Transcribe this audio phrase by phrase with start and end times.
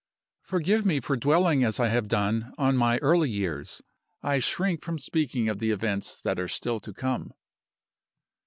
[0.41, 3.83] "Forgive me for dwelling as I have done on my early years.
[4.23, 7.33] I shrink from speaking of the events that are still to come.